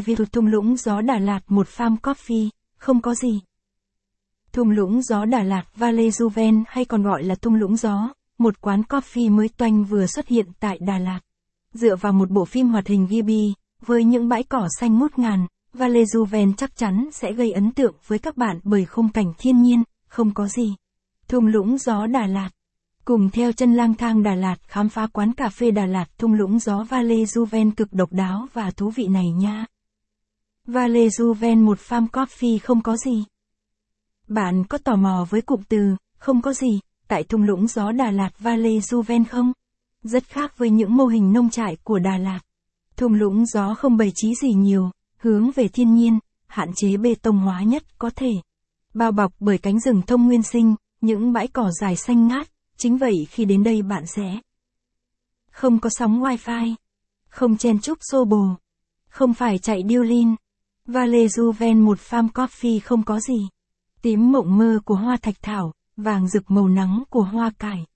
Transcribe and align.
Review 0.00 0.24
thung 0.32 0.46
lũng 0.46 0.76
gió 0.76 1.00
Đà 1.00 1.18
Lạt 1.18 1.40
một 1.48 1.66
farm 1.76 1.96
coffee, 1.96 2.48
không 2.76 3.00
có 3.00 3.14
gì. 3.14 3.40
Thung 4.52 4.70
lũng 4.70 5.02
gió 5.02 5.24
Đà 5.24 5.42
Lạt 5.42 5.64
Valley 5.76 6.10
Juven 6.10 6.64
hay 6.66 6.84
còn 6.84 7.02
gọi 7.02 7.24
là 7.24 7.34
thung 7.34 7.54
lũng 7.54 7.76
gió, 7.76 8.08
một 8.38 8.60
quán 8.60 8.82
coffee 8.88 9.30
mới 9.30 9.48
toanh 9.48 9.84
vừa 9.84 10.06
xuất 10.06 10.28
hiện 10.28 10.46
tại 10.60 10.78
Đà 10.78 10.98
Lạt. 10.98 11.20
Dựa 11.72 11.96
vào 11.96 12.12
một 12.12 12.30
bộ 12.30 12.44
phim 12.44 12.68
hoạt 12.68 12.86
hình 12.86 13.06
Ghibli, 13.10 13.54
với 13.86 14.04
những 14.04 14.28
bãi 14.28 14.42
cỏ 14.42 14.68
xanh 14.80 14.98
ngút 14.98 15.18
ngàn, 15.18 15.46
Valley 15.72 16.04
Juven 16.04 16.54
chắc 16.54 16.76
chắn 16.76 17.08
sẽ 17.12 17.32
gây 17.32 17.52
ấn 17.52 17.70
tượng 17.70 17.94
với 18.06 18.18
các 18.18 18.36
bạn 18.36 18.60
bởi 18.62 18.84
khung 18.84 19.08
cảnh 19.08 19.32
thiên 19.38 19.62
nhiên, 19.62 19.82
không 20.08 20.34
có 20.34 20.48
gì. 20.48 20.74
Thung 21.28 21.46
lũng 21.46 21.78
gió 21.78 22.06
Đà 22.06 22.26
Lạt 22.26 22.50
Cùng 23.04 23.30
theo 23.30 23.52
chân 23.52 23.74
lang 23.74 23.94
thang 23.94 24.22
Đà 24.22 24.34
Lạt 24.34 24.56
khám 24.66 24.88
phá 24.88 25.06
quán 25.06 25.32
cà 25.32 25.48
phê 25.48 25.70
Đà 25.70 25.86
Lạt 25.86 26.06
thung 26.18 26.34
lũng 26.34 26.58
gió 26.58 26.84
Valley 26.84 27.24
Juven 27.24 27.70
cực 27.76 27.92
độc 27.92 28.12
đáo 28.12 28.46
và 28.52 28.70
thú 28.70 28.90
vị 28.90 29.06
này 29.06 29.30
nha. 29.30 29.66
Valley 30.68 31.08
Juven 31.08 31.64
một 31.64 31.78
farm 31.78 32.08
coffee 32.08 32.58
không 32.62 32.82
có 32.82 32.96
gì. 32.96 33.24
Bạn 34.28 34.64
có 34.64 34.78
tò 34.78 34.96
mò 34.96 35.26
với 35.30 35.42
cụm 35.42 35.62
từ, 35.68 35.96
không 36.18 36.42
có 36.42 36.52
gì, 36.52 36.80
tại 37.08 37.24
thung 37.24 37.42
lũng 37.42 37.66
gió 37.66 37.92
Đà 37.92 38.10
Lạt 38.10 38.30
Valley 38.38 38.78
Juven 38.78 39.24
không? 39.30 39.52
Rất 40.02 40.24
khác 40.24 40.58
với 40.58 40.70
những 40.70 40.96
mô 40.96 41.06
hình 41.06 41.32
nông 41.32 41.50
trại 41.50 41.76
của 41.84 41.98
Đà 41.98 42.16
Lạt. 42.18 42.40
Thung 42.96 43.14
lũng 43.14 43.46
gió 43.46 43.74
không 43.74 43.96
bày 43.96 44.12
trí 44.14 44.34
gì 44.34 44.52
nhiều, 44.52 44.90
hướng 45.16 45.50
về 45.50 45.68
thiên 45.68 45.94
nhiên, 45.94 46.18
hạn 46.46 46.70
chế 46.76 46.96
bê 46.96 47.14
tông 47.14 47.38
hóa 47.38 47.62
nhất 47.62 47.98
có 47.98 48.10
thể. 48.16 48.32
Bao 48.94 49.12
bọc 49.12 49.32
bởi 49.40 49.58
cánh 49.58 49.80
rừng 49.80 50.02
thông 50.06 50.26
nguyên 50.26 50.42
sinh, 50.42 50.74
những 51.00 51.32
bãi 51.32 51.48
cỏ 51.48 51.70
dài 51.80 51.96
xanh 51.96 52.28
ngát, 52.28 52.50
chính 52.76 52.98
vậy 52.98 53.26
khi 53.30 53.44
đến 53.44 53.64
đây 53.64 53.82
bạn 53.82 54.06
sẽ 54.06 54.40
không 55.50 55.78
có 55.78 55.90
sóng 55.92 56.20
wifi, 56.20 56.74
không 57.28 57.56
chen 57.56 57.80
chúc 57.80 57.98
xô 58.00 58.24
bồ, 58.24 58.46
không 59.08 59.34
phải 59.34 59.58
chạy 59.58 59.82
điêu 59.82 60.02
lin. 60.02 60.34
Vale 60.88 61.26
Juven 61.26 61.84
một 61.84 61.98
farm 61.98 62.28
coffee 62.28 62.80
không 62.84 63.02
có 63.02 63.20
gì. 63.20 63.48
Tím 64.02 64.32
mộng 64.32 64.58
mơ 64.58 64.80
của 64.84 64.94
hoa 64.94 65.16
thạch 65.22 65.42
thảo, 65.42 65.72
vàng 65.96 66.28
rực 66.28 66.50
màu 66.50 66.68
nắng 66.68 67.02
của 67.10 67.22
hoa 67.22 67.50
cải. 67.58 67.86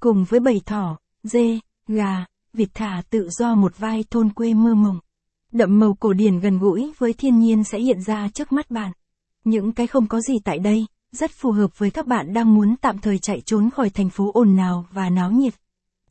Cùng 0.00 0.24
với 0.24 0.40
bầy 0.40 0.60
thỏ, 0.66 0.98
dê, 1.22 1.58
gà, 1.88 2.24
vịt 2.52 2.68
thả 2.74 3.02
tự 3.10 3.28
do 3.30 3.54
một 3.54 3.78
vai 3.78 4.04
thôn 4.10 4.30
quê 4.30 4.54
mơ 4.54 4.74
mộng. 4.74 5.00
Đậm 5.52 5.78
màu 5.80 5.94
cổ 5.94 6.12
điển 6.12 6.40
gần 6.40 6.58
gũi 6.58 6.92
với 6.98 7.12
thiên 7.12 7.38
nhiên 7.38 7.64
sẽ 7.64 7.78
hiện 7.78 8.02
ra 8.02 8.28
trước 8.28 8.52
mắt 8.52 8.70
bạn. 8.70 8.92
Những 9.44 9.72
cái 9.72 9.86
không 9.86 10.06
có 10.06 10.20
gì 10.20 10.34
tại 10.44 10.58
đây, 10.58 10.86
rất 11.12 11.30
phù 11.30 11.50
hợp 11.50 11.78
với 11.78 11.90
các 11.90 12.06
bạn 12.06 12.32
đang 12.32 12.54
muốn 12.54 12.76
tạm 12.80 12.98
thời 12.98 13.18
chạy 13.18 13.40
trốn 13.46 13.70
khỏi 13.70 13.90
thành 13.90 14.10
phố 14.10 14.30
ồn 14.34 14.56
ào 14.56 14.86
và 14.92 15.10
náo 15.10 15.30
nhiệt. 15.30 15.54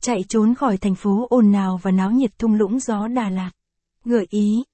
Chạy 0.00 0.24
trốn 0.28 0.54
khỏi 0.54 0.76
thành 0.76 0.94
phố 0.94 1.26
ồn 1.30 1.52
ào 1.52 1.80
và 1.82 1.90
náo 1.90 2.10
nhiệt 2.10 2.38
thung 2.38 2.54
lũng 2.54 2.78
gió 2.80 3.08
Đà 3.08 3.30
Lạt. 3.30 3.50
Gợi 4.04 4.26
ý. 4.30 4.64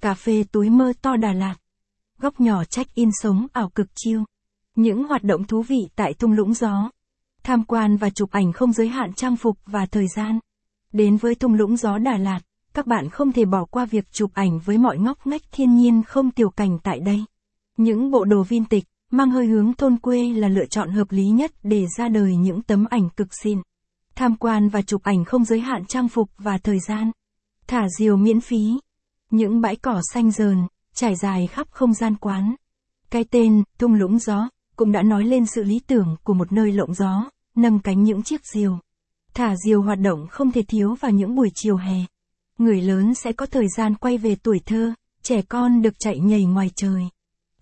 Cà 0.00 0.14
phê 0.14 0.44
túi 0.52 0.70
mơ 0.70 0.92
to 1.02 1.16
Đà 1.16 1.32
Lạt. 1.32 1.54
Góc 2.18 2.40
nhỏ 2.40 2.64
check-in 2.64 3.10
sống 3.22 3.46
ảo 3.52 3.68
cực 3.68 3.86
chiêu. 3.94 4.24
Những 4.76 5.08
hoạt 5.08 5.24
động 5.24 5.44
thú 5.44 5.62
vị 5.62 5.88
tại 5.96 6.14
thung 6.14 6.32
lũng 6.32 6.54
gió. 6.54 6.90
Tham 7.42 7.64
quan 7.64 7.96
và 7.96 8.10
chụp 8.10 8.30
ảnh 8.30 8.52
không 8.52 8.72
giới 8.72 8.88
hạn 8.88 9.12
trang 9.12 9.36
phục 9.36 9.58
và 9.66 9.86
thời 9.86 10.06
gian. 10.16 10.38
Đến 10.92 11.16
với 11.16 11.34
thung 11.34 11.54
lũng 11.54 11.76
gió 11.76 11.98
Đà 11.98 12.16
Lạt, 12.16 12.40
các 12.74 12.86
bạn 12.86 13.08
không 13.08 13.32
thể 13.32 13.44
bỏ 13.44 13.64
qua 13.64 13.84
việc 13.84 14.12
chụp 14.12 14.30
ảnh 14.34 14.58
với 14.58 14.78
mọi 14.78 14.98
ngóc 14.98 15.26
ngách 15.26 15.42
thiên 15.52 15.76
nhiên 15.76 16.02
không 16.02 16.30
tiểu 16.30 16.50
cảnh 16.50 16.78
tại 16.82 17.00
đây. 17.00 17.24
Những 17.76 18.10
bộ 18.10 18.24
đồ 18.24 18.42
vintage, 18.42 18.84
mang 19.10 19.30
hơi 19.30 19.46
hướng 19.46 19.72
thôn 19.72 19.96
quê 19.96 20.32
là 20.32 20.48
lựa 20.48 20.66
chọn 20.66 20.90
hợp 20.90 21.06
lý 21.10 21.28
nhất 21.28 21.52
để 21.62 21.86
ra 21.96 22.08
đời 22.08 22.36
những 22.36 22.62
tấm 22.62 22.84
ảnh 22.90 23.08
cực 23.10 23.28
xịn. 23.42 23.58
Tham 24.14 24.36
quan 24.36 24.68
và 24.68 24.82
chụp 24.82 25.02
ảnh 25.02 25.24
không 25.24 25.44
giới 25.44 25.60
hạn 25.60 25.84
trang 25.84 26.08
phục 26.08 26.30
và 26.38 26.58
thời 26.58 26.78
gian. 26.78 27.10
Thả 27.66 27.86
diều 27.98 28.16
miễn 28.16 28.40
phí. 28.40 28.78
Những 29.30 29.60
bãi 29.60 29.76
cỏ 29.76 30.00
xanh 30.14 30.30
dờn, 30.30 30.58
trải 30.94 31.16
dài 31.16 31.46
khắp 31.46 31.66
không 31.70 31.94
gian 31.94 32.16
quán. 32.16 32.54
Cái 33.10 33.24
tên, 33.24 33.62
thung 33.78 33.94
lũng 33.94 34.18
gió, 34.18 34.48
cũng 34.76 34.92
đã 34.92 35.02
nói 35.02 35.24
lên 35.24 35.46
sự 35.46 35.64
lý 35.64 35.80
tưởng 35.86 36.16
của 36.22 36.34
một 36.34 36.52
nơi 36.52 36.72
lộng 36.72 36.94
gió, 36.94 37.30
nâng 37.54 37.78
cánh 37.78 38.02
những 38.02 38.22
chiếc 38.22 38.40
diều. 38.46 38.78
Thả 39.34 39.54
diều 39.64 39.82
hoạt 39.82 39.98
động 40.00 40.26
không 40.30 40.52
thể 40.52 40.62
thiếu 40.62 40.94
vào 40.94 41.10
những 41.10 41.34
buổi 41.34 41.50
chiều 41.54 41.76
hè. 41.76 41.96
Người 42.58 42.82
lớn 42.82 43.14
sẽ 43.14 43.32
có 43.32 43.46
thời 43.46 43.68
gian 43.76 43.94
quay 43.94 44.18
về 44.18 44.36
tuổi 44.42 44.60
thơ, 44.66 44.92
trẻ 45.22 45.42
con 45.42 45.82
được 45.82 45.94
chạy 45.98 46.18
nhảy 46.18 46.44
ngoài 46.44 46.70
trời. 46.76 47.02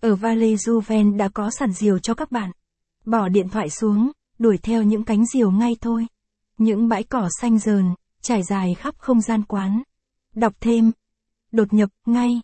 Ở 0.01 0.15
Valley 0.15 0.55
Juven 0.55 1.17
đã 1.17 1.27
có 1.27 1.49
sẵn 1.49 1.71
diều 1.71 1.99
cho 1.99 2.13
các 2.13 2.31
bạn. 2.31 2.51
Bỏ 3.05 3.27
điện 3.27 3.49
thoại 3.49 3.69
xuống, 3.69 4.11
đuổi 4.39 4.57
theo 4.57 4.83
những 4.83 5.03
cánh 5.03 5.25
diều 5.25 5.51
ngay 5.51 5.75
thôi. 5.81 6.07
Những 6.57 6.87
bãi 6.87 7.03
cỏ 7.03 7.29
xanh 7.41 7.59
dờn, 7.59 7.85
trải 8.21 8.43
dài 8.43 8.75
khắp 8.75 8.95
không 8.97 9.21
gian 9.21 9.43
quán. 9.43 9.83
Đọc 10.35 10.53
thêm. 10.59 10.91
Đột 11.57 11.73
nhập, 11.73 11.89
ngay. 12.05 12.41